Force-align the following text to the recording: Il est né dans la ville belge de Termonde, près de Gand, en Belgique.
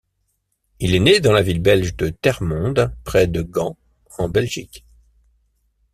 Il 0.79 0.95
est 0.95 0.99
né 0.99 1.19
dans 1.19 1.31
la 1.31 1.43
ville 1.43 1.61
belge 1.61 1.95
de 1.95 2.09
Termonde, 2.09 2.91
près 3.03 3.27
de 3.27 3.43
Gand, 3.43 3.77
en 4.17 4.29
Belgique. 4.29 4.83